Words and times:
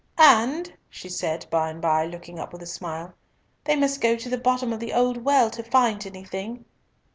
"And," 0.17 0.73
she 0.89 1.09
said 1.09 1.45
by 1.51 1.69
and 1.69 1.79
by, 1.79 2.07
looking 2.07 2.39
up 2.39 2.51
with 2.51 2.63
a 2.63 2.65
smile, 2.65 3.13
"they 3.65 3.75
must 3.75 4.01
go 4.01 4.15
to 4.15 4.29
the 4.29 4.37
bottom 4.39 4.73
of 4.73 4.79
the 4.79 4.93
old 4.93 5.23
well 5.25 5.51
to 5.51 5.61
find 5.61 6.03
anything." 6.07 6.65